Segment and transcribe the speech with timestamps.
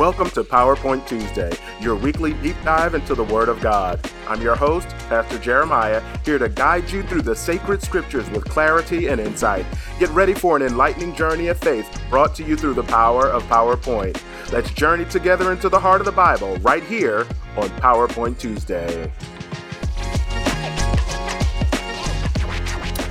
[0.00, 4.00] Welcome to PowerPoint Tuesday, your weekly deep dive into the Word of God.
[4.26, 9.08] I'm your host, Pastor Jeremiah, here to guide you through the sacred scriptures with clarity
[9.08, 9.66] and insight.
[9.98, 13.42] Get ready for an enlightening journey of faith brought to you through the power of
[13.42, 14.18] PowerPoint.
[14.50, 17.26] Let's journey together into the heart of the Bible right here
[17.58, 19.12] on PowerPoint Tuesday.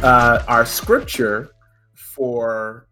[0.01, 1.51] Uh, our scripture
[1.93, 2.88] for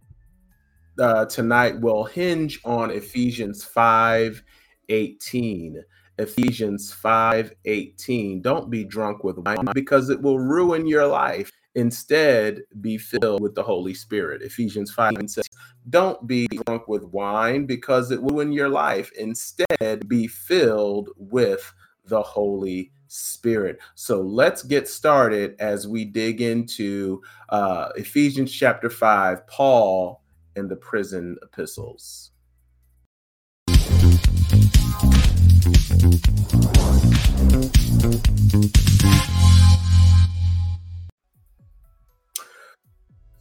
[1.00, 4.44] uh, tonight will hinge on Ephesians 5
[4.90, 5.84] 18.
[6.20, 8.42] Ephesians 5 18.
[8.42, 11.52] Don't be drunk with wine because it will ruin your life.
[11.76, 14.42] Instead, be filled with the Holy Spirit.
[14.42, 15.46] Ephesians 5 says,
[15.90, 19.12] Don't be drunk with wine because it will ruin your life.
[19.18, 21.72] Instead, be filled with
[22.06, 23.78] the Holy Spirit.
[23.94, 29.46] So let's get started as we dig into uh, Ephesians chapter 5.
[29.46, 30.24] Paul
[30.58, 32.32] in the prison epistles.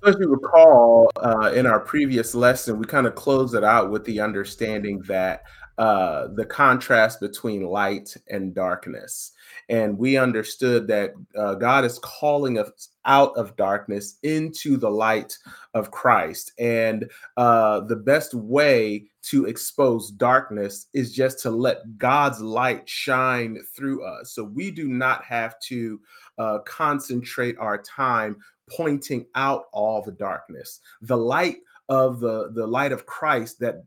[0.03, 3.91] So as you recall, uh, in our previous lesson, we kind of closed it out
[3.91, 5.43] with the understanding that
[5.79, 9.33] uh, the contrast between light and darkness
[9.69, 15.37] and we understood that uh, God is calling us out of darkness into the light
[15.75, 16.53] of Christ.
[16.59, 23.59] And uh, the best way to expose darkness is just to let God's light shine
[23.75, 24.33] through us.
[24.33, 26.01] So we do not have to
[26.39, 28.37] uh, concentrate our time
[28.71, 30.81] pointing out all the darkness.
[31.03, 33.83] The light of the, the light of Christ that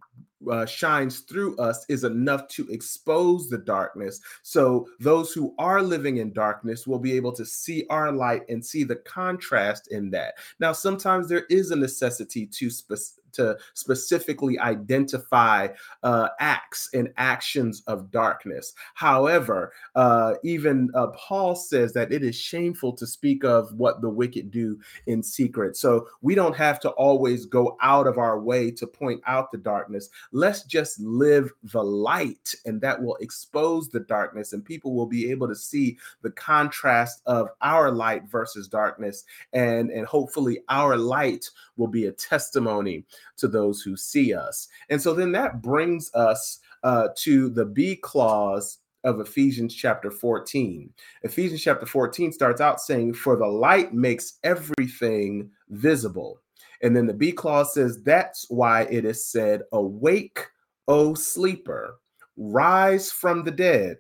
[0.49, 4.21] uh, shines through us is enough to expose the darkness.
[4.41, 8.65] So those who are living in darkness will be able to see our light and
[8.65, 10.35] see the contrast in that.
[10.59, 15.67] Now, sometimes there is a necessity to spe- to specifically identify
[16.03, 18.73] uh, acts and actions of darkness.
[18.95, 24.09] However, uh, even uh, Paul says that it is shameful to speak of what the
[24.09, 25.77] wicked do in secret.
[25.77, 29.57] So we don't have to always go out of our way to point out the
[29.57, 30.09] darkness.
[30.31, 35.29] Let's just live the light, and that will expose the darkness, and people will be
[35.31, 41.49] able to see the contrast of our light versus darkness, and and hopefully our light
[41.77, 43.05] will be a testimony
[43.37, 44.67] to those who see us.
[44.89, 50.91] And so then that brings us uh, to the B clause of Ephesians chapter 14.
[51.23, 56.41] Ephesians chapter 14 starts out saying, For the light makes everything visible.
[56.81, 60.45] And then the B clause says, That's why it is said, Awake,
[60.87, 61.99] O sleeper,
[62.37, 63.97] rise from the dead,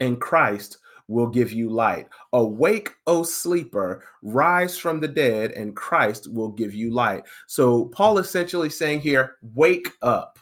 [0.00, 0.78] and Christ
[1.10, 2.08] will give you light.
[2.32, 7.24] Awake, O sleeper, rise from the dead, and Christ will give you light.
[7.46, 10.38] So, Paul essentially saying here, wake up.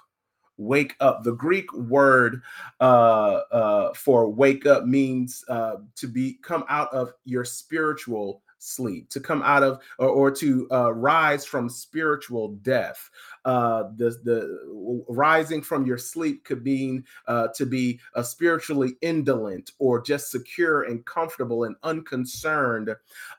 [0.59, 1.23] Wake up.
[1.23, 2.43] The Greek word
[2.81, 9.09] uh, uh, for wake up means uh, to be come out of your spiritual sleep,
[9.11, 13.09] to come out of or, or to uh, rise from spiritual death.
[13.49, 19.71] Uh, the the rising from your sleep could mean uh, to be uh, spiritually indolent
[19.79, 22.95] or just secure and comfortable and unconcerned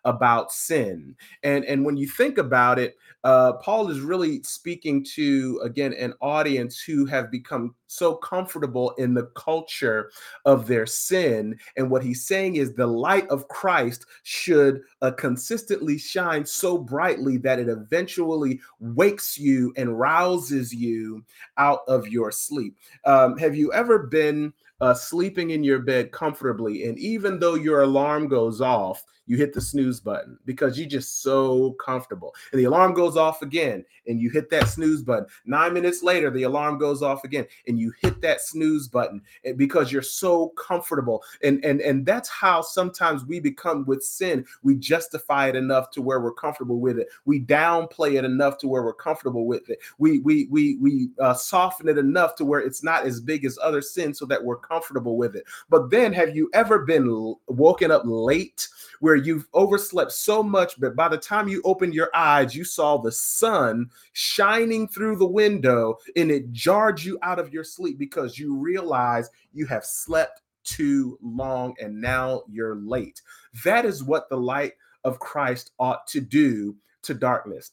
[0.06, 1.16] about sin.
[1.44, 6.16] And and when you think about it, uh, Paul is really speaking to again an
[6.22, 10.12] audience who have become so comfortable in the culture
[10.46, 11.58] of their sin.
[11.76, 17.38] And what he's saying is the light of Christ should uh, consistently shine so brightly
[17.38, 21.24] that it eventually wakes you and rouses you
[21.58, 22.78] out of your sleep.
[23.06, 27.82] Um, have you ever been uh, sleeping in your bed comfortably, and even though your
[27.82, 32.34] alarm goes off, you hit the snooze button because you're just so comfortable.
[32.51, 35.28] And the alarm goes off again, and you hit that snooze button.
[35.45, 39.22] Nine minutes later, the alarm goes off again, and you hit that snooze button
[39.56, 41.23] because you're so comfortable.
[41.44, 44.46] And and and that's how sometimes we become with sin.
[44.64, 47.08] We justify it enough to where we're comfortable with it.
[47.25, 49.78] We downplay it enough to where we're comfortable with it.
[49.99, 53.59] We we we we uh, soften it enough to where it's not as big as
[53.61, 55.43] other sins, so that we're comfortable with it.
[55.70, 58.67] But then, have you ever been woken up late?
[58.99, 62.97] Where you've overslept so much, but by the time you opened your eyes, you saw
[62.97, 68.37] the sun shining through the window and it jarred you out of your sleep because
[68.37, 73.22] you realize you have slept too long and now you're late.
[73.63, 74.73] That is what the light
[75.03, 77.72] of Christ ought to do to darkness.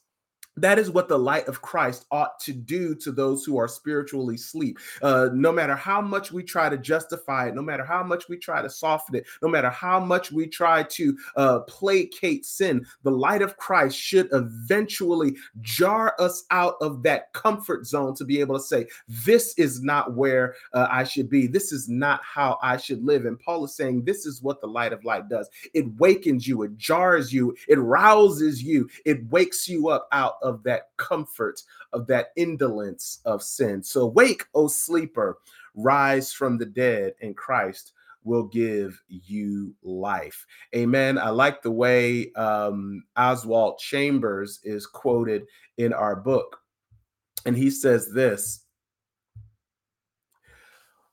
[0.56, 4.37] That is what the light of Christ ought to do to those who are spiritually
[4.37, 4.79] asleep.
[5.03, 8.37] Uh, no matter how much we try to justify it, no matter how much we
[8.37, 13.11] try to soften it, no matter how much we try to uh, placate sin, the
[13.11, 18.56] light of Christ should eventually jar us out of that comfort zone to be able
[18.56, 21.47] to say, This is not where uh, I should be.
[21.47, 23.26] This is not how I should live.
[23.26, 26.62] And Paul is saying, This is what the light of light does it wakens you,
[26.62, 31.61] it jars you, it rouses you, it wakes you up out of that comfort,
[31.93, 33.83] of that indolence of sin.
[33.83, 35.39] So wake, O sleeper,
[35.75, 40.47] rise from the dead, and Christ will give you life.
[40.75, 41.19] Amen.
[41.19, 45.45] I like the way um, Oswald Chambers is quoted
[45.79, 46.61] in our book.
[47.45, 48.65] And he says this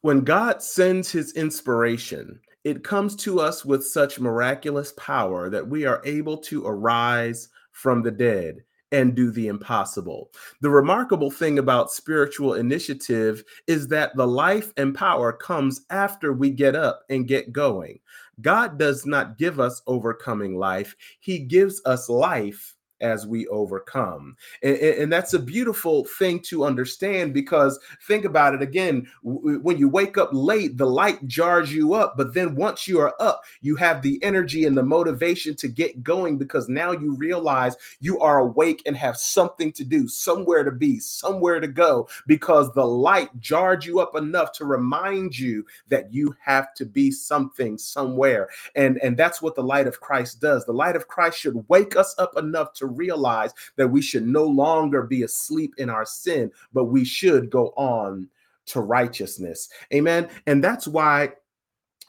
[0.02, 5.86] When God sends his inspiration, it comes to us with such miraculous power that we
[5.86, 10.32] are able to arise from the dead and do the impossible.
[10.62, 16.52] The remarkable thing about spiritual initiative is that the life and power comes after we
[16.52, 18.00] get up and get going.
[18.40, 24.36] God does not give us overcoming life, He gives us life as we overcome.
[24.64, 27.78] And, and, that's a beautiful thing to understand because
[28.08, 32.16] think about it again when you wake up late, the light jars you up.
[32.18, 36.02] But then once you are up, you have the energy and the motivation to get
[36.02, 40.72] going because now you realize you are awake and have something to do, somewhere to
[40.72, 46.14] be, somewhere to go because the light jarred you up enough to remind you that
[46.14, 48.48] you have to be something somewhere.
[48.76, 50.66] And, and that's what the light of Christ does.
[50.66, 54.46] The light of Christ should wake us up enough to realize that we should no
[54.46, 58.30] longer be asleep in our sin, but we should go on
[58.68, 59.70] to righteousness.
[59.94, 60.30] Amen.
[60.48, 61.34] And that's why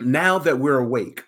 [0.00, 1.24] now that we're awake,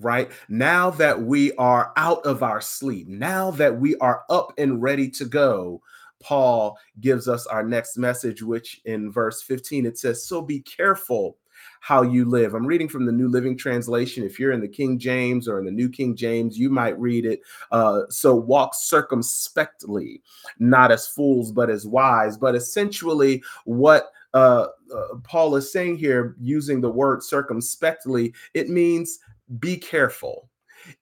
[0.00, 0.30] right?
[0.48, 5.10] Now that we are out of our sleep, now that we are up and ready
[5.10, 5.80] to go,
[6.20, 11.38] Paul gives us our next message, which in verse 15 it says, So be careful
[11.86, 12.54] how you live.
[12.54, 14.24] I'm reading from the New Living Translation.
[14.24, 17.24] If you're in the King James or in the New King James, you might read
[17.24, 17.42] it.
[17.70, 20.20] Uh, so walk circumspectly,
[20.58, 22.36] not as fools, but as wise.
[22.36, 29.20] But essentially, what uh, uh, Paul is saying here, using the word circumspectly, it means
[29.60, 30.48] be careful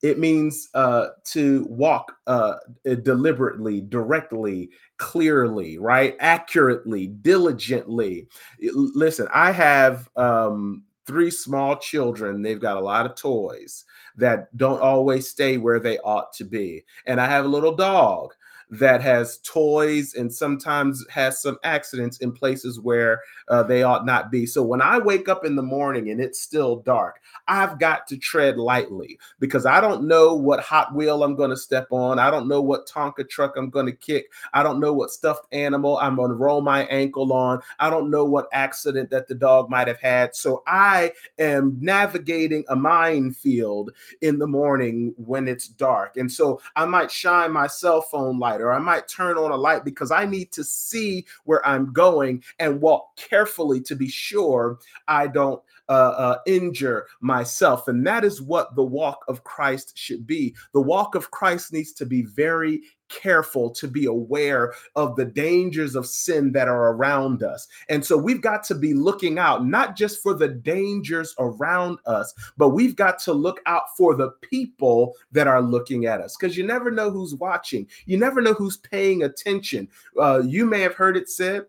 [0.02, 2.54] it means uh, to walk uh,
[3.02, 6.16] deliberately, directly, clearly, right?
[6.20, 8.28] Accurately, diligently.
[8.60, 12.42] Listen, I have um, three small children.
[12.42, 13.84] They've got a lot of toys
[14.16, 16.84] that don't always stay where they ought to be.
[17.06, 18.32] And I have a little dog
[18.78, 24.30] that has toys and sometimes has some accidents in places where uh, they ought not
[24.30, 24.46] be.
[24.46, 28.16] So when I wake up in the morning and it's still dark, I've got to
[28.16, 32.18] tread lightly because I don't know what Hot Wheel I'm going to step on.
[32.18, 34.26] I don't know what Tonka truck I'm going to kick.
[34.52, 37.60] I don't know what stuffed animal I'm going to roll my ankle on.
[37.78, 40.34] I don't know what accident that the dog might have had.
[40.34, 43.90] So I am navigating a minefield
[44.22, 46.16] in the morning when it's dark.
[46.16, 49.56] And so I might shine my cell phone light or I might turn on a
[49.56, 54.78] light because I need to see where I'm going and walk carefully to be sure
[55.06, 57.88] I don't uh, uh, injure myself.
[57.88, 60.54] And that is what the walk of Christ should be.
[60.72, 65.94] The walk of Christ needs to be very careful to be aware of the dangers
[65.94, 67.69] of sin that are around us.
[67.88, 72.32] And so we've got to be looking out, not just for the dangers around us,
[72.56, 76.56] but we've got to look out for the people that are looking at us because
[76.56, 79.88] you never know who's watching, you never know who's paying attention.
[80.20, 81.67] Uh, you may have heard it said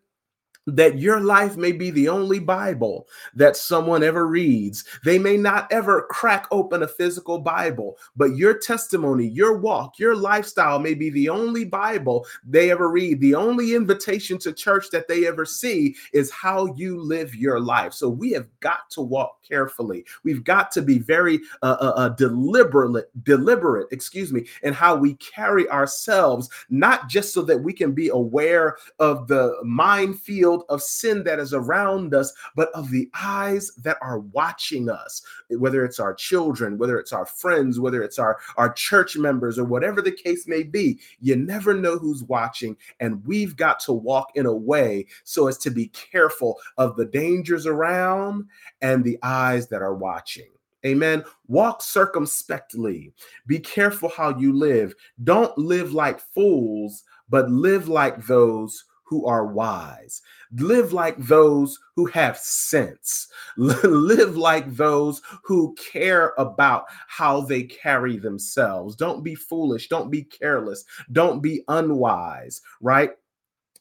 [0.68, 4.84] that your life may be the only Bible that someone ever reads.
[5.04, 10.16] They may not ever crack open a physical Bible, but your testimony, your walk, your
[10.16, 13.20] lifestyle may be the only Bible they ever read.
[13.20, 17.94] The only invitation to church that they ever see is how you live your life.
[17.94, 20.06] So we have got to walk carefully.
[20.24, 25.14] We've got to be very uh, uh, uh deliberate, deliberate, excuse me, in how we
[25.16, 31.24] carry ourselves, not just so that we can be aware of the minefield of sin
[31.24, 36.14] that is around us, but of the eyes that are watching us, whether it's our
[36.14, 40.48] children, whether it's our friends, whether it's our, our church members, or whatever the case
[40.48, 41.00] may be.
[41.20, 42.78] You never know who's watching.
[43.00, 47.06] And we've got to walk in a way so as to be careful of the
[47.06, 48.46] dangers around
[48.82, 50.50] and the eyes that are watching.
[50.86, 51.24] Amen.
[51.48, 53.12] Walk circumspectly.
[53.48, 54.94] Be careful how you live.
[55.24, 60.22] Don't live like fools, but live like those who are wise.
[60.54, 63.28] Live like those who have sense.
[63.58, 68.96] Live like those who care about how they carry themselves.
[68.96, 69.88] Don't be foolish.
[69.88, 70.86] Don't be careless.
[71.12, 73.12] Don't be unwise, right?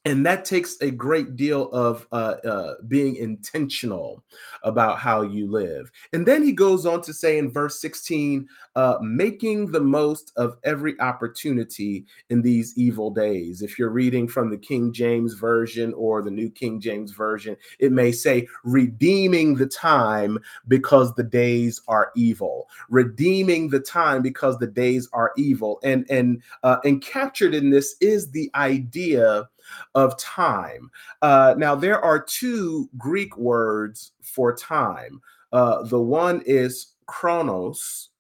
[0.07, 4.23] And that takes a great deal of uh, uh, being intentional
[4.63, 5.91] about how you live.
[6.13, 8.47] And then he goes on to say in verse 16,
[8.77, 13.63] uh, making the most of every opportunity in these evil days.
[13.63, 17.91] If you're reading from the King James Version or the New King James Version, it
[17.91, 22.69] may say, redeeming the time because the days are evil.
[22.91, 25.81] Redeeming the time because the days are evil.
[25.83, 29.49] And, and, uh, and captured in this is the idea
[29.95, 30.91] of time.
[31.23, 35.21] Uh, now, there are two Greek words for time.
[35.53, 38.11] Uh, the one is chronos,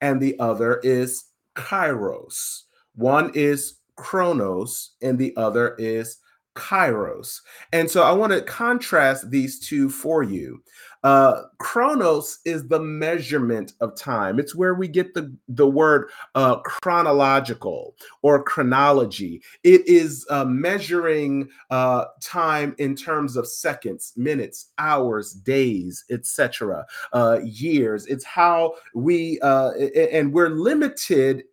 [0.00, 2.62] and the other is kairos.
[2.94, 6.18] One is chronos, and the other is
[6.54, 7.40] kairos.
[7.72, 10.62] And so I want to contrast these two for you.
[11.02, 14.38] Uh, chronos is the measurement of time.
[14.38, 19.42] It's where we get the, the word uh, chronological or chronology.
[19.64, 27.40] It is uh, measuring uh, time in terms of seconds, minutes, hours, days, etc., uh,
[27.42, 28.06] years.
[28.06, 29.72] It's how we, uh,
[30.12, 31.44] and we're limited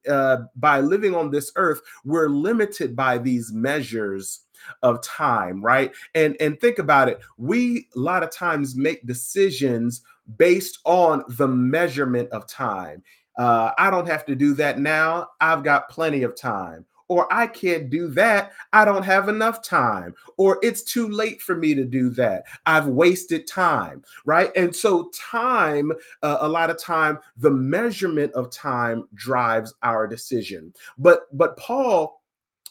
[0.55, 4.41] by living on this earth, we're limited by these measures
[4.83, 5.91] of time, right?
[6.15, 7.19] And and think about it.
[7.37, 10.01] We a lot of times make decisions
[10.37, 13.03] based on the measurement of time.
[13.37, 15.29] Uh, I don't have to do that now.
[15.39, 16.85] I've got plenty of time.
[17.07, 18.51] Or I can't do that.
[18.71, 20.13] I don't have enough time.
[20.37, 22.43] Or it's too late for me to do that.
[22.67, 24.51] I've wasted time, right?
[24.55, 30.71] And so, time, uh, a lot of time, the measurement of time drives our decision.
[30.99, 32.18] But but Paul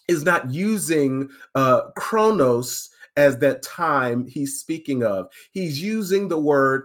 [0.08, 5.28] is not using uh, chronos as that time he's speaking of.
[5.52, 6.84] He's using the word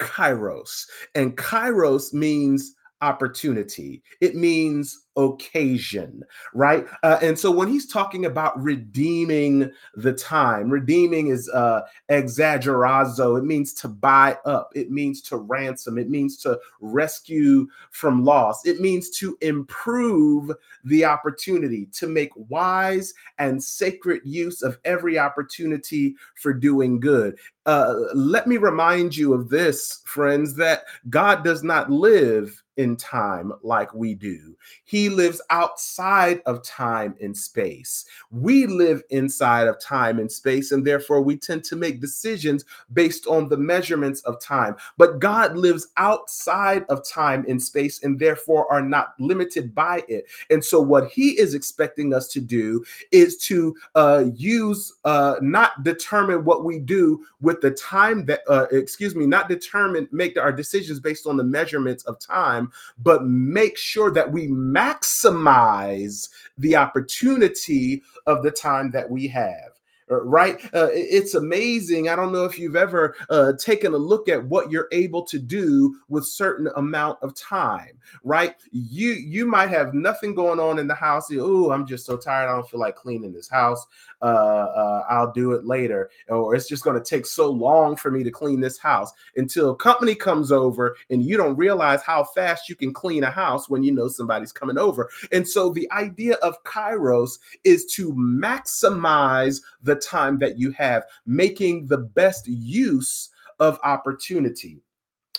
[0.00, 4.02] kairos, and kairos means opportunity.
[4.20, 6.86] It means occasion, right?
[7.02, 13.38] Uh, and so when he's talking about redeeming the time, redeeming is uh, exagorazo.
[13.38, 14.70] It means to buy up.
[14.74, 15.98] It means to ransom.
[15.98, 18.66] It means to rescue from loss.
[18.66, 20.50] It means to improve
[20.84, 27.38] the opportunity, to make wise and sacred use of every opportunity for doing good.
[27.66, 33.52] Uh, let me remind you of this, friends, that God does not live in time
[33.62, 34.56] like we do.
[34.84, 38.04] He lives outside of time and space.
[38.30, 43.26] We live inside of time and space, and therefore we tend to make decisions based
[43.26, 44.76] on the measurements of time.
[44.96, 50.26] But God lives outside of time and space, and therefore are not limited by it.
[50.50, 55.82] And so, what He is expecting us to do is to uh, use, uh, not
[55.84, 60.52] determine what we do with the time that, uh, excuse me, not determine, make our
[60.52, 66.28] decisions based on the measurements of time time, but make sure that we maximize
[66.58, 69.70] the opportunity of the time that we have.
[70.10, 70.62] Uh, right?
[70.74, 72.10] Uh, it's amazing.
[72.10, 75.38] I don't know if you've ever uh, taken a look at what you're able to
[75.38, 78.54] do with certain amount of time, right?
[78.70, 81.28] You you might have nothing going on in the house.
[81.32, 82.50] Oh, I'm just so tired.
[82.50, 83.86] I don't feel like cleaning this house.
[84.20, 88.10] Uh, uh, I'll do it later, or it's just going to take so long for
[88.10, 92.68] me to clean this house until company comes over, and you don't realize how fast
[92.68, 95.08] you can clean a house when you know somebody's coming over.
[95.32, 101.04] And so the idea of Kairos is to maximize the the time that you have,
[101.26, 103.30] making the best use
[103.60, 104.80] of opportunity.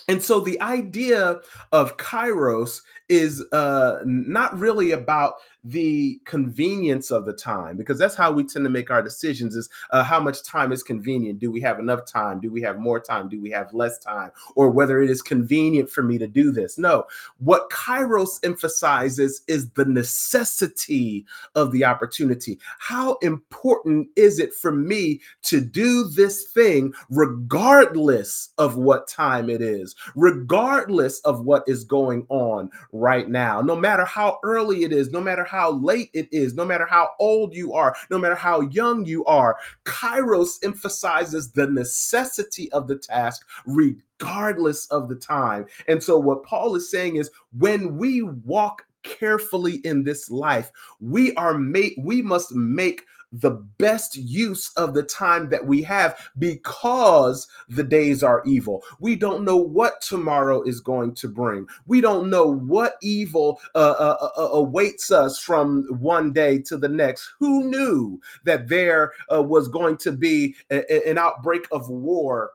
[0.08, 1.40] And so the idea
[1.72, 8.30] of kairos is uh, not really about the convenience of the time because that's how
[8.30, 11.40] we tend to make our decisions is uh, how much time is convenient?
[11.40, 12.40] Do we have enough time?
[12.40, 13.28] Do we have more time?
[13.28, 14.30] Do we have less time?
[14.54, 16.78] Or whether it is convenient for me to do this?
[16.78, 17.04] No.
[17.38, 21.26] What kairos emphasizes is the necessity
[21.56, 22.58] of the opportunity.
[22.78, 29.62] How important is it for me to do this thing regardless of what time it
[29.62, 35.10] is regardless of what is going on right now no matter how early it is
[35.10, 38.34] no matter how how late it is, no matter how old you are, no matter
[38.34, 39.56] how young you are.
[39.84, 45.66] Kairos emphasizes the necessity of the task, regardless of the time.
[45.88, 51.34] And so, what Paul is saying is when we walk carefully in this life, we
[51.34, 53.02] are made, we must make
[53.32, 58.82] the best use of the time that we have because the days are evil.
[59.00, 61.66] We don't know what tomorrow is going to bring.
[61.86, 66.76] We don't know what evil uh, uh, uh, uh awaits us from one day to
[66.76, 67.30] the next.
[67.38, 72.52] Who knew that there uh, was going to be a, an outbreak of war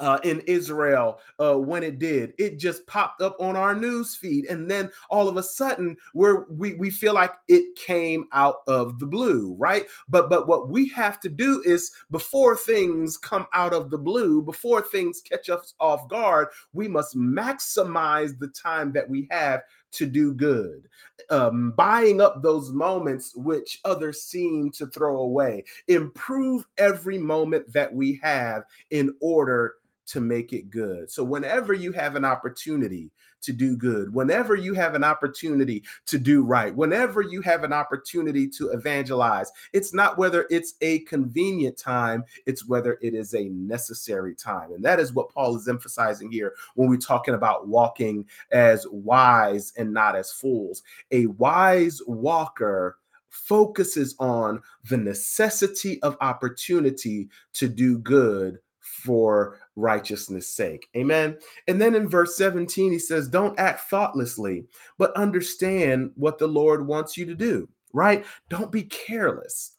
[0.00, 2.32] uh, in Israel uh, when it did.
[2.38, 6.74] It just popped up on our news feed, and then all of a sudden, we
[6.74, 9.84] we feel like it came out of the blue, right?
[10.08, 14.42] But but what we have to do is before things come out of the blue,
[14.42, 20.06] before things catch us off guard, we must maximize the time that we have to
[20.06, 20.88] do good,
[21.30, 25.64] um, buying up those moments which others seem to throw away.
[25.88, 29.74] Improve every moment that we have in order
[30.10, 31.10] to make it good.
[31.10, 33.10] So, whenever you have an opportunity
[33.42, 37.72] to do good, whenever you have an opportunity to do right, whenever you have an
[37.72, 43.44] opportunity to evangelize, it's not whether it's a convenient time, it's whether it is a
[43.50, 44.72] necessary time.
[44.72, 49.72] And that is what Paul is emphasizing here when we're talking about walking as wise
[49.76, 50.82] and not as fools.
[51.12, 52.96] A wise walker
[53.28, 60.88] focuses on the necessity of opportunity to do good for righteousness' sake.
[60.96, 61.38] Amen.
[61.68, 64.66] And then in verse 17, he says, Don't act thoughtlessly,
[64.98, 68.24] but understand what the Lord wants you to do, right?
[68.48, 69.76] Don't be careless.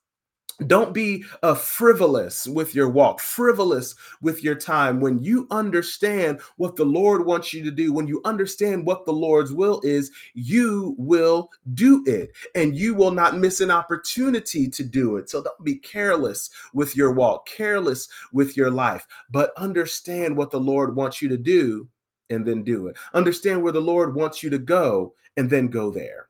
[0.67, 4.99] Don't be uh, frivolous with your walk, frivolous with your time.
[4.99, 9.13] When you understand what the Lord wants you to do, when you understand what the
[9.13, 14.83] Lord's will is, you will do it and you will not miss an opportunity to
[14.83, 15.29] do it.
[15.29, 20.59] So don't be careless with your walk, careless with your life, but understand what the
[20.59, 21.87] Lord wants you to do
[22.29, 22.95] and then do it.
[23.13, 26.27] Understand where the Lord wants you to go and then go there.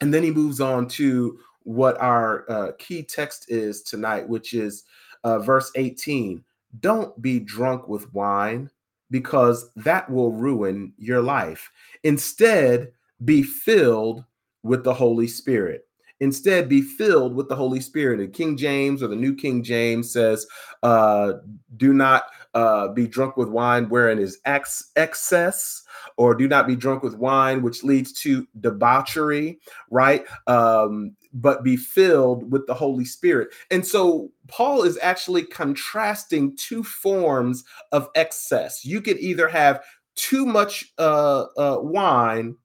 [0.00, 4.84] And then he moves on to what our uh, key text is tonight, which is
[5.24, 6.42] uh, verse 18.
[6.80, 8.70] Don't be drunk with wine
[9.10, 11.70] because that will ruin your life.
[12.02, 12.92] Instead,
[13.24, 14.24] be filled
[14.62, 15.86] with the Holy Spirit.
[16.20, 18.20] Instead, be filled with the Holy Spirit.
[18.20, 20.46] And King James or the New King James says,
[20.82, 21.34] uh,
[21.76, 25.82] do not uh, be drunk with wine wherein is ex- excess,
[26.16, 29.58] or do not be drunk with wine, which leads to debauchery,
[29.90, 30.24] right?
[30.46, 33.48] Um, but be filled with the Holy Spirit.
[33.70, 38.84] And so Paul is actually contrasting two forms of excess.
[38.84, 39.82] You could either have
[40.14, 42.56] too much uh, uh, wine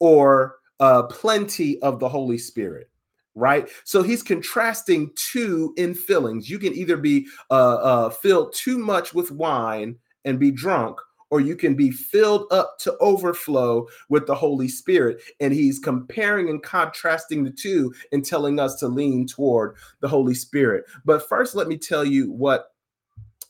[0.00, 2.90] or uh, plenty of the Holy Spirit
[3.38, 3.68] right?
[3.84, 6.48] So he's contrasting two infillings.
[6.48, 10.98] You can either be uh, uh, filled too much with wine and be drunk,
[11.30, 15.22] or you can be filled up to overflow with the Holy Spirit.
[15.40, 20.34] And he's comparing and contrasting the two and telling us to lean toward the Holy
[20.34, 20.84] Spirit.
[21.04, 22.72] But first, let me tell you what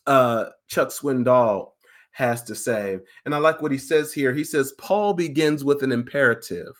[0.06, 1.70] uh, Chuck Swindoll
[2.12, 2.98] has to say.
[3.24, 4.32] And I like what he says here.
[4.32, 6.72] He says, Paul begins with an imperative,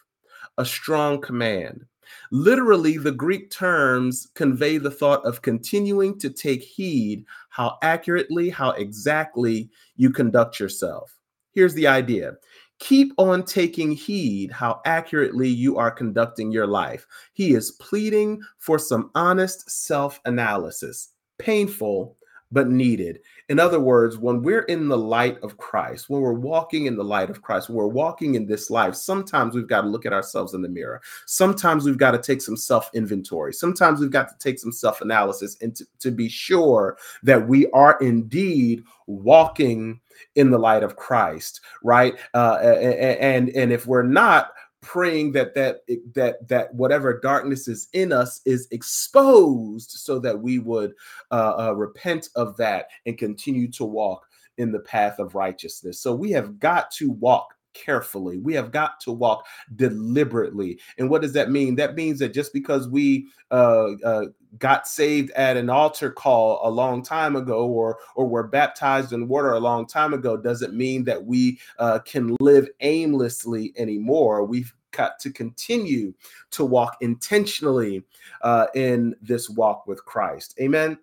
[0.57, 1.85] a strong command.
[2.31, 8.71] Literally, the Greek terms convey the thought of continuing to take heed how accurately, how
[8.71, 11.17] exactly you conduct yourself.
[11.53, 12.35] Here's the idea
[12.79, 17.07] keep on taking heed how accurately you are conducting your life.
[17.33, 22.17] He is pleading for some honest self analysis, painful
[22.51, 23.21] but needed.
[23.49, 27.05] In other words, when we're in the light of Christ, when we're walking in the
[27.05, 30.13] light of Christ, when we're walking in this life, sometimes we've got to look at
[30.13, 31.01] ourselves in the mirror.
[31.25, 33.55] Sometimes we've got to take some self inventory.
[33.55, 37.71] Sometimes we've got to take some self analysis and to, to be sure that we
[37.71, 39.99] are indeed walking
[40.35, 42.19] in the light of Christ, right?
[42.35, 45.83] Uh, and and if we're not, praying that that
[46.15, 50.95] that that whatever darkness is in us is exposed so that we would
[51.31, 54.27] uh, uh, repent of that and continue to walk
[54.59, 56.01] in the path of righteousness.
[56.01, 58.39] So we have got to walk carefully.
[58.39, 60.79] We have got to walk deliberately.
[60.99, 61.77] And what does that mean?
[61.77, 64.27] That means that just because we uh, uh,
[64.59, 69.29] got saved at an altar call a long time ago, or or were baptized in
[69.29, 74.45] water a long time ago, doesn't mean that we uh, can live aimlessly anymore.
[74.45, 76.15] We've got to continue
[76.51, 78.03] to walk intentionally
[78.43, 80.55] uh, in this walk with Christ.
[80.61, 80.99] Amen.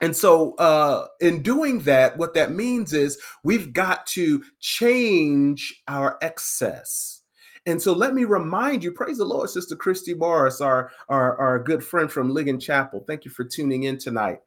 [0.00, 6.18] And so, uh, in doing that, what that means is we've got to change our
[6.22, 7.22] excess.
[7.66, 11.58] And so, let me remind you, praise the Lord, Sister Christy Morris, our, our, our
[11.58, 13.04] good friend from Ligon Chapel.
[13.06, 14.38] Thank you for tuning in tonight.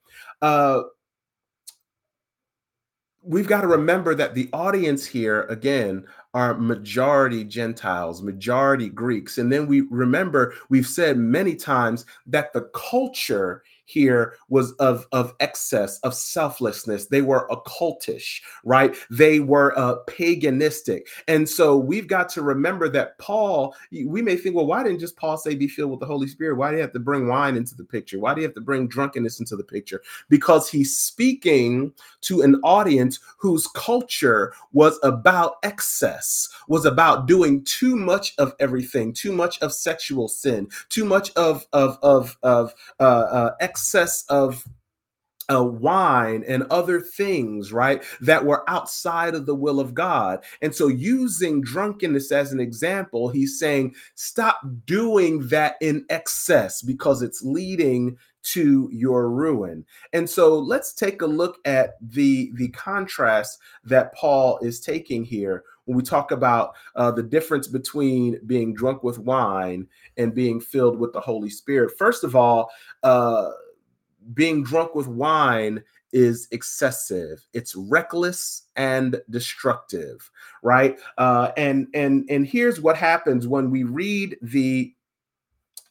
[0.41, 0.83] Uh,
[3.23, 9.37] we've got to remember that the audience here, again, are majority Gentiles, majority Greeks.
[9.37, 15.33] And then we remember we've said many times that the culture here was of, of
[15.39, 17.07] excess, of selflessness.
[17.07, 18.95] They were occultish, right?
[19.09, 21.01] They were uh, paganistic.
[21.27, 25.17] And so we've got to remember that Paul, we may think, well, why didn't just
[25.17, 26.55] Paul say be filled with the Holy Spirit?
[26.55, 28.19] Why do you have to bring wine into the picture?
[28.19, 30.01] Why do you have to bring drunkenness into the picture?
[30.29, 37.95] Because he's speaking to an audience whose culture was about excess, was about doing too
[37.95, 43.03] much of everything, too much of sexual sin, too much of of of of uh,
[43.03, 43.80] uh, excess
[44.29, 44.67] of
[45.51, 50.43] uh, wine and other things, right, that were outside of the will of God.
[50.61, 57.21] And so, using drunkenness as an example, he's saying, stop doing that in excess because
[57.21, 59.85] it's leading to your ruin.
[60.13, 65.63] And so let's take a look at the the contrast that Paul is taking here
[65.85, 70.97] when we talk about uh, the difference between being drunk with wine and being filled
[70.97, 71.97] with the Holy Spirit.
[71.97, 72.71] First of all,
[73.03, 73.49] uh,
[74.33, 77.45] being drunk with wine is excessive.
[77.53, 80.29] It's reckless and destructive
[80.61, 80.99] right?
[81.17, 84.93] Uh and and and here's what happens when we read the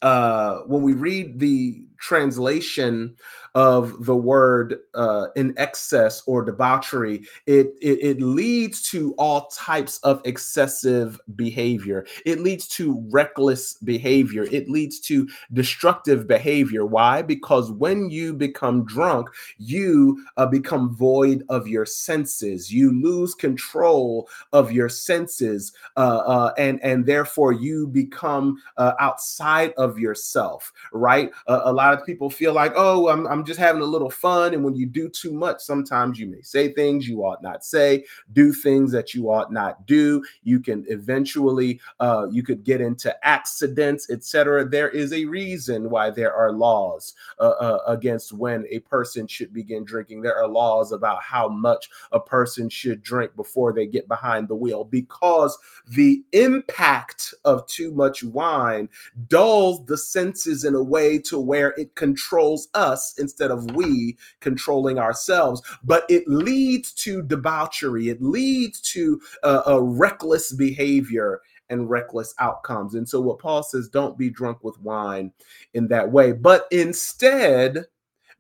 [0.03, 3.15] uh when we read the translation
[3.55, 9.99] of the word uh, in excess or debauchery, it, it, it leads to all types
[9.99, 12.07] of excessive behavior.
[12.25, 14.45] It leads to reckless behavior.
[14.45, 16.87] It leads to destructive behavior.
[16.87, 17.23] Why?
[17.23, 22.73] Because when you become drunk, you uh, become void of your senses.
[22.73, 29.73] You lose control of your senses, uh, uh and and therefore you become uh, outside
[29.77, 30.73] of yourself.
[30.93, 31.31] Right?
[31.47, 34.55] a lot of people feel like, oh, I'm, I'm just having a little fun.
[34.55, 38.05] And when you do too much, sometimes you may say things you ought not say,
[38.33, 40.23] do things that you ought not do.
[40.43, 44.65] You can eventually, uh, you could get into accidents, etc.
[44.65, 49.53] There is a reason why there are laws uh, uh, against when a person should
[49.53, 50.23] begin drinking.
[50.23, 54.55] There are laws about how much a person should drink before they get behind the
[54.55, 58.89] wheel because the impact of too much wine
[59.29, 64.99] dulls the senses in a way to where it controls us instead of we controlling
[64.99, 65.63] ourselves.
[65.83, 72.95] But it leads to debauchery, it leads to a reckless behavior and reckless outcomes.
[72.95, 75.33] And so, what Paul says, don't be drunk with wine
[75.75, 77.87] in that way, but instead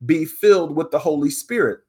[0.04, 1.80] be filled with the Holy Spirit.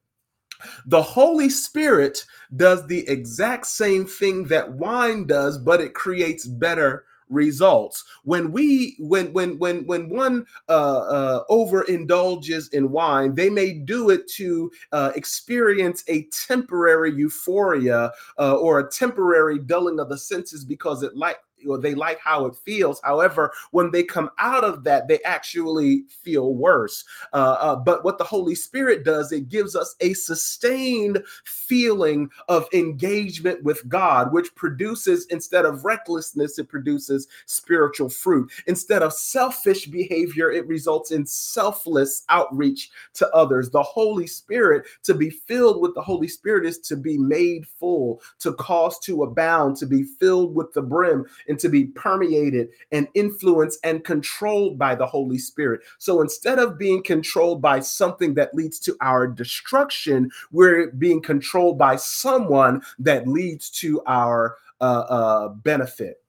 [0.86, 7.06] The Holy Spirit does the exact same thing that wine does, but it creates better
[7.32, 8.04] results.
[8.24, 14.10] When we when when when when one uh, uh overindulges in wine they may do
[14.10, 20.64] it to uh, experience a temporary euphoria uh, or a temporary dulling of the senses
[20.66, 21.38] because it like
[21.68, 23.02] or they like how it feels.
[23.04, 27.04] However, when they come out of that, they actually feel worse.
[27.34, 32.68] Uh, uh, but what the Holy Spirit does, it gives us a sustained feeling of
[32.74, 38.52] engagement with God, which produces, instead of recklessness, it produces spiritual fruit.
[38.68, 43.70] Instead of selfish behavior, it results in selfless outreach to others.
[43.70, 48.22] The Holy Spirit, to be filled with the Holy Spirit, is to be made full,
[48.40, 53.10] to cause to abound, to be filled with the brim and to be permeated and
[53.14, 55.82] influenced and controlled by the Holy Spirit.
[55.98, 61.78] So instead of being controlled by something that leads to our destruction, we're being controlled
[61.78, 66.24] by someone that leads to our uh, uh, benefit.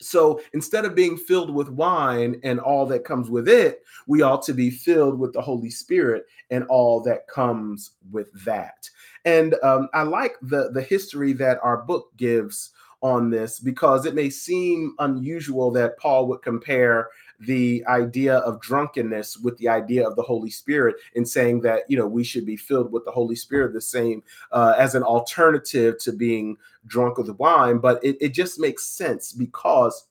[0.00, 4.42] So instead of being filled with wine and all that comes with it, we ought
[4.44, 8.88] to be filled with the Holy Spirit and all that comes with that.
[9.26, 14.14] And um, I like the the history that our book gives on this because it
[14.14, 17.08] may seem unusual that Paul would compare
[17.40, 21.96] the idea of drunkenness with the idea of the Holy Spirit in saying that you
[21.96, 25.98] know we should be filled with the Holy Spirit the same uh, as an alternative
[26.00, 26.56] to being
[26.86, 30.06] drunk with wine, but it, it just makes sense because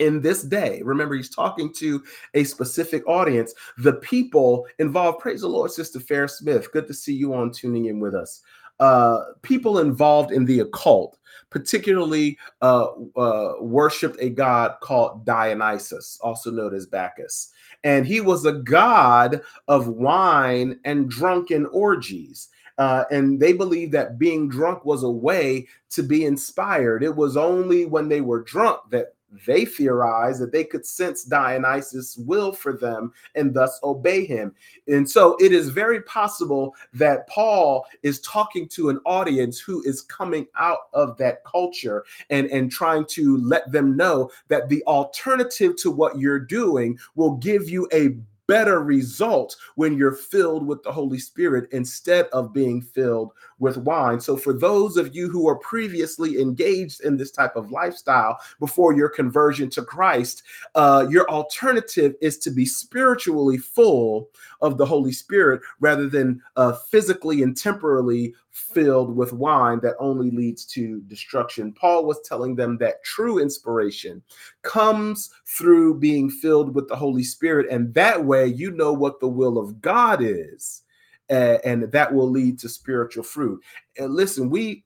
[0.00, 0.82] in this day.
[0.82, 2.02] Remember, he's talking to
[2.34, 3.54] a specific audience.
[3.78, 6.72] The people involved, praise the Lord, Sister Fair Smith.
[6.72, 8.40] Good to see you on tuning in with us.
[8.80, 11.18] Uh, people involved in the occult
[11.50, 17.52] particularly uh, uh, worshipped a god called Dionysus, also known as Bacchus.
[17.84, 22.48] And he was a god of wine and drunken orgies.
[22.78, 27.02] Uh, and they believed that being drunk was a way to be inspired.
[27.02, 29.14] It was only when they were drunk that
[29.46, 34.54] they theorized that they could sense Dionysus' will for them and thus obey him.
[34.88, 40.02] And so it is very possible that Paul is talking to an audience who is
[40.02, 45.76] coming out of that culture and, and trying to let them know that the alternative
[45.76, 48.16] to what you're doing will give you a
[48.50, 54.18] better results when you're filled with the Holy Spirit instead of being filled with wine.
[54.18, 58.92] So, for those of you who are previously engaged in this type of lifestyle before
[58.92, 60.42] your conversion to Christ,
[60.74, 66.72] uh, your alternative is to be spiritually full of the Holy Spirit rather than uh,
[66.72, 71.72] physically and temporarily filled with wine that only leads to destruction.
[71.72, 74.22] Paul was telling them that true inspiration
[74.62, 79.28] comes through being filled with the Holy Spirit, and that way you know what the
[79.28, 80.82] will of God is
[81.30, 83.62] and that will lead to spiritual fruit.
[83.96, 84.84] And listen, we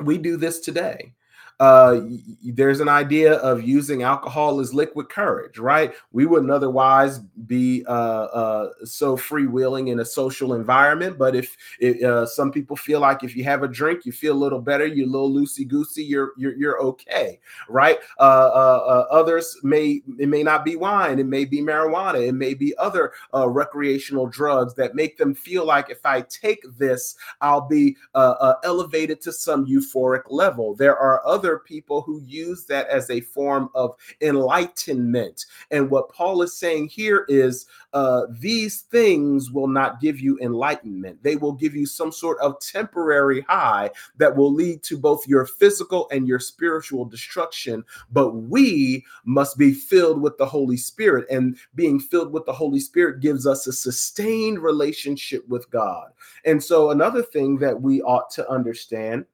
[0.00, 1.14] we do this today
[1.60, 2.00] uh,
[2.42, 5.94] there's an idea of using alcohol as liquid courage, right?
[6.12, 11.16] We wouldn't otherwise be uh, uh, so freewheeling in a social environment.
[11.16, 14.34] But if it, uh, some people feel like if you have a drink, you feel
[14.34, 17.38] a little better, you're a little loosey goosey, you're, you're you're okay,
[17.68, 17.98] right?
[18.18, 22.54] Uh, uh, others may it may not be wine, it may be marijuana, it may
[22.54, 27.96] be other recreational drugs that make them feel like if I take this, I'll be
[28.14, 30.74] elevated to some euphoric level.
[30.74, 35.44] There are other other people who use that as a form of enlightenment.
[35.70, 41.22] And what Paul is saying here is uh, these things will not give you enlightenment.
[41.22, 45.44] They will give you some sort of temporary high that will lead to both your
[45.44, 47.84] physical and your spiritual destruction.
[48.10, 51.26] But we must be filled with the Holy Spirit.
[51.30, 56.12] And being filled with the Holy Spirit gives us a sustained relationship with God.
[56.46, 59.26] And so, another thing that we ought to understand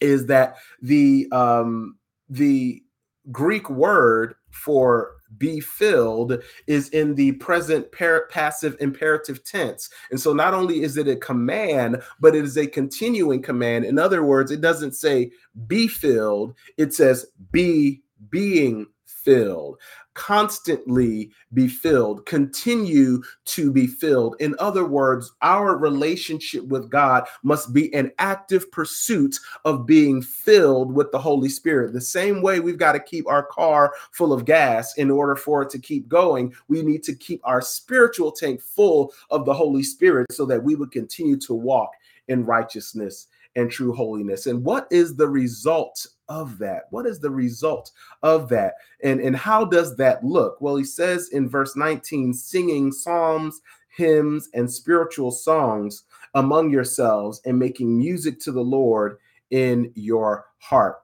[0.00, 1.96] is that the um,
[2.28, 2.82] the
[3.30, 9.90] Greek word for be filled is in the present par- passive imperative tense.
[10.10, 13.84] And so not only is it a command, but it is a continuing command.
[13.84, 15.32] In other words, it doesn't say
[15.66, 19.78] be filled, it says be being filled
[20.14, 24.36] constantly be filled, continue to be filled.
[24.40, 30.92] In other words, our relationship with God must be an active pursuit of being filled
[30.92, 31.92] with the Holy Spirit.
[31.92, 35.62] The same way we've got to keep our car full of gas in order for
[35.62, 39.82] it to keep going, we need to keep our spiritual tank full of the Holy
[39.82, 41.90] Spirit so that we would continue to walk
[42.28, 44.46] in righteousness and true holiness.
[44.46, 46.84] And what is the result of that?
[46.90, 48.74] What is the result of that?
[49.02, 50.60] And, and how does that look?
[50.60, 53.60] Well, he says in verse 19, singing psalms,
[53.96, 59.18] hymns, and spiritual songs among yourselves and making music to the Lord
[59.50, 60.96] in your heart.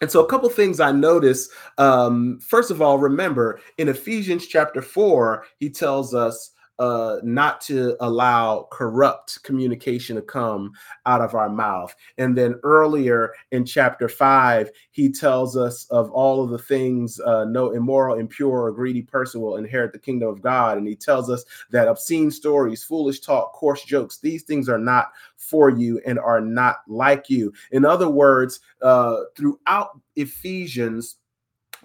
[0.00, 1.48] And so, a couple things I notice.
[1.78, 7.96] Um, first of all, remember in Ephesians chapter 4, he tells us uh, not to
[8.00, 10.72] allow corrupt communication to come
[11.06, 11.94] out of our mouth.
[12.18, 17.44] And then earlier in chapter five, he tells us of all of the things uh,
[17.44, 20.78] no immoral, impure, or greedy person will inherit the kingdom of God.
[20.78, 25.12] And he tells us that obscene stories, foolish talk, coarse jokes, these things are not
[25.36, 27.52] for you and are not like you.
[27.70, 31.16] In other words, uh, throughout Ephesians,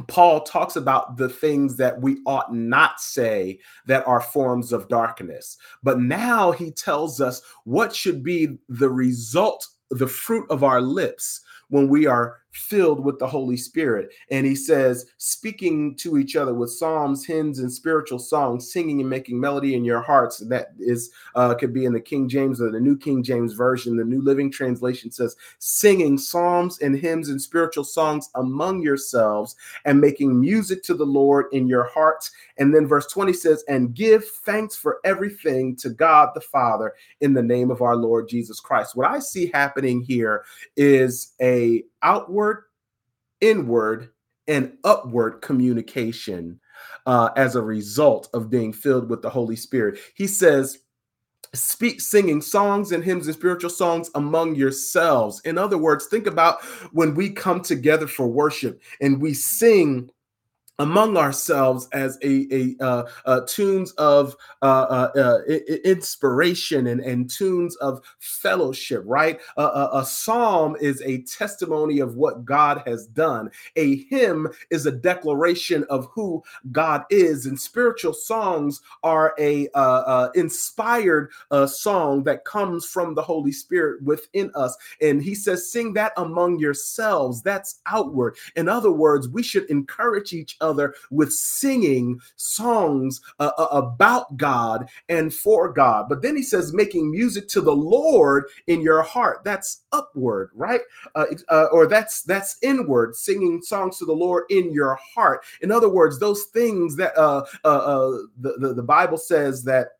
[0.07, 5.57] Paul talks about the things that we ought not say that are forms of darkness.
[5.83, 11.41] But now he tells us what should be the result, the fruit of our lips
[11.69, 14.09] when we are filled with the Holy Spirit.
[14.31, 19.09] And he says, speaking to each other with psalms, hymns, and spiritual songs, singing and
[19.09, 20.39] making melody in your hearts.
[20.39, 23.97] That is, uh, could be in the King James or the New King James Version.
[23.97, 30.01] The New Living Translation says, singing psalms and hymns and spiritual songs among yourselves and
[30.01, 32.31] making music to the Lord in your hearts.
[32.57, 37.33] And then verse 20 says, and give thanks for everything to God the Father in
[37.33, 38.95] the name of our Lord Jesus Christ.
[38.95, 40.43] What I see happening here
[40.75, 42.63] is a outward,
[43.41, 44.09] inward,
[44.47, 46.59] and upward communication
[47.05, 49.99] uh, as a result of being filled with the Holy Spirit.
[50.15, 50.79] He says,
[51.53, 55.41] speak singing songs and hymns and spiritual songs among yourselves.
[55.45, 60.09] In other words, think about when we come together for worship and we sing
[60.79, 65.39] among ourselves as a, a uh, uh, tunes of uh, uh, uh
[65.83, 69.39] inspiration and, and tunes of fellowship, right?
[69.57, 73.51] a psalm is a testimony of what God has done.
[73.75, 80.29] A hymn is a declaration of who God is, and spiritual songs are a uh,
[80.35, 81.31] inspired
[81.67, 84.77] song that comes from the Holy Spirit within us.
[85.01, 88.37] And He says, "Sing that among yourselves." That's outward.
[88.55, 94.37] In other words, we should encourage each other other with singing songs uh, uh, about
[94.37, 96.07] God and for God.
[96.07, 99.43] But then he says, making music to the Lord in your heart.
[99.43, 100.81] That's upward, right?
[101.15, 105.43] Uh, uh, or that's that's inward, singing songs to the Lord in your heart.
[105.61, 109.98] In other words, those things that uh, uh, the, the the Bible says that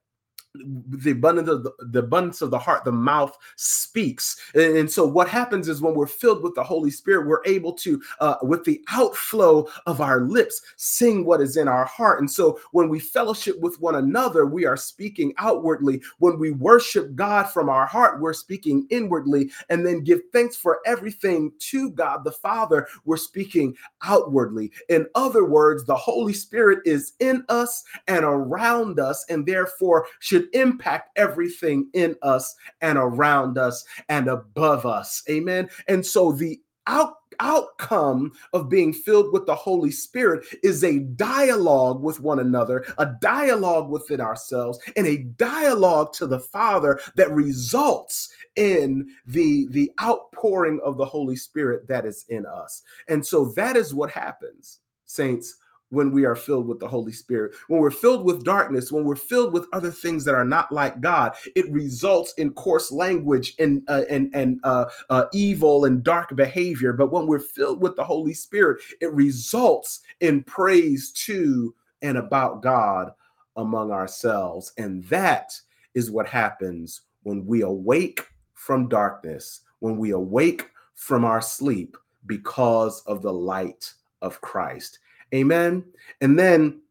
[0.55, 4.35] the abundance of the, the, abundance of the heart the mouth speaks.
[4.55, 7.71] And, and, so what happens is when we're filled with the holy spirit we're able
[7.73, 12.19] to uh, with the outflow of our lips sing what is in our heart.
[12.19, 16.01] And so when we fellowship with one another we are speaking outwardly.
[16.17, 19.51] When we worship god from our heart we're speaking inwardly.
[19.69, 24.71] And then give thanks for everything to god the father we're speaking outwardly.
[24.89, 30.38] In other words the holy spirit is in us and around us and therefore should
[30.39, 35.23] should impact everything in us and around us and above us.
[35.30, 35.69] Amen.
[35.88, 42.02] And so the out outcome of being filled with the Holy Spirit is a dialogue
[42.02, 48.34] with one another, a dialogue within ourselves, and a dialogue to the Father that results
[48.58, 52.82] in the the outpouring of the Holy Spirit that is in us.
[53.08, 55.56] And so that is what happens, saints,
[55.89, 57.56] when we are filled with the Holy Spirit.
[57.67, 61.02] When we're filled with darkness, when we're filled with other things that are not like
[61.02, 66.36] God, it results in coarse language and uh, and and uh, uh, evil and dark
[66.36, 66.93] behavior.
[66.93, 72.62] But when we're filled with the Holy Spirit, it results in praise to and about
[72.62, 73.12] God
[73.58, 75.60] among ourselves, and that
[75.93, 83.02] is what happens when we awake from darkness, when we awake from our sleep because
[83.02, 84.99] of the light of Christ.
[85.33, 85.83] Amen.
[86.21, 86.81] And then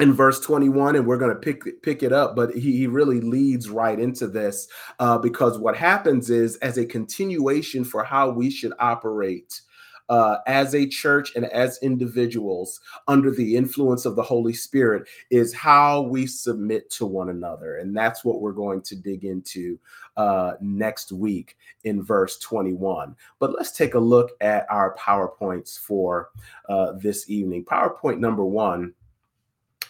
[0.00, 3.20] in verse 21 and we're going to pick pick it up but he, he really
[3.20, 4.68] leads right into this
[5.00, 9.60] uh, because what happens is as a continuation for how we should operate
[10.08, 15.52] uh, as a church and as individuals under the influence of the Holy Spirit is
[15.52, 17.76] how we submit to one another.
[17.76, 19.78] And that's what we're going to dig into
[20.16, 23.14] uh, next week in verse 21.
[23.38, 26.30] But let's take a look at our PowerPoints for
[26.68, 27.64] uh, this evening.
[27.64, 28.94] PowerPoint number one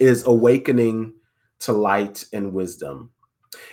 [0.00, 1.14] is awakening
[1.61, 3.11] to light and wisdom.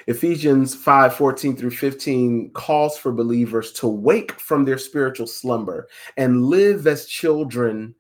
[0.07, 6.45] Ephesians 5 14 through 15 calls for believers to wake from their spiritual slumber and
[6.45, 7.95] live as children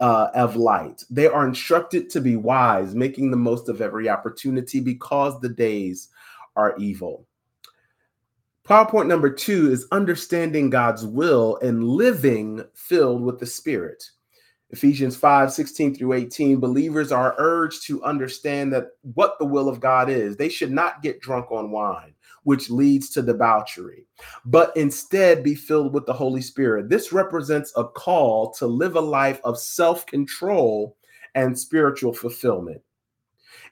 [0.00, 1.02] uh, of light.
[1.10, 6.08] They are instructed to be wise, making the most of every opportunity because the days
[6.56, 7.26] are evil.
[8.64, 14.04] PowerPoint number two is understanding God's will and living filled with the Spirit.
[14.70, 19.80] Ephesians 5 16 through 18, believers are urged to understand that what the will of
[19.80, 20.36] God is.
[20.36, 24.06] They should not get drunk on wine, which leads to debauchery,
[24.44, 26.90] but instead be filled with the Holy Spirit.
[26.90, 30.96] This represents a call to live a life of self control
[31.34, 32.82] and spiritual fulfillment.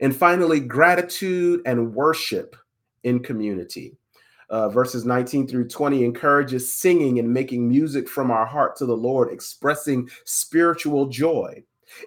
[0.01, 2.57] And finally, gratitude and worship
[3.05, 3.99] in community
[4.49, 8.97] uh, verses 19 through 20 encourages singing and making music from our heart to the
[8.97, 11.63] Lord, expressing spiritual joy.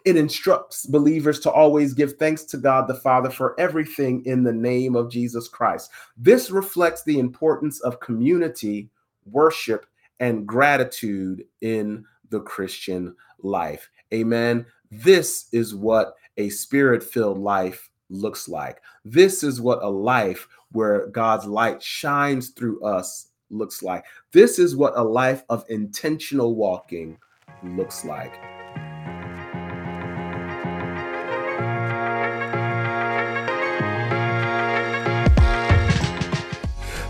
[0.06, 4.54] It instructs believers to always give thanks to God the Father for everything in the
[4.54, 5.90] name of Jesus Christ.
[6.18, 8.90] This reflects the importance of community,
[9.26, 9.86] worship,
[10.20, 13.90] and gratitude in the Christian life.
[14.14, 14.66] Amen.
[14.92, 18.82] This is what a spirit filled life looks like.
[19.06, 24.06] This is what a life where God's light shines through us looks like.
[24.32, 27.18] This is what a life of intentional walking
[27.64, 28.34] looks like.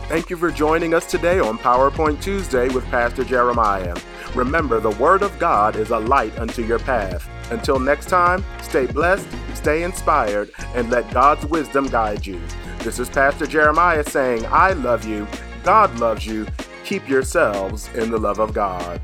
[0.10, 3.96] Thank you for joining us today on PowerPoint Tuesday with Pastor Jeremiah.
[4.34, 7.30] Remember, the Word of God is a light unto your path.
[7.52, 12.42] Until next time, stay blessed, stay inspired, and let God's wisdom guide you.
[12.80, 15.28] This is Pastor Jeremiah saying, I love you,
[15.64, 16.48] God loves you,
[16.86, 19.02] keep yourselves in the love of God.